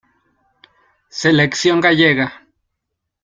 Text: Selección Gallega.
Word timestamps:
Selección 1.21 1.79
Gallega. 1.79 2.27